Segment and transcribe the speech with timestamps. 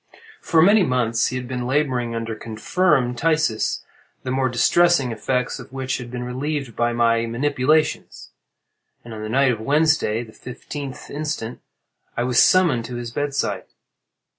[0.41, 3.81] For many months he had been laboring under confirmed phthisis,
[4.23, 8.31] the more distressing effects of which had been relieved by my manipulations;
[9.05, 11.59] and on the night of Wednesday, the fifteenth instant,
[12.17, 13.65] I was summoned to his bedside.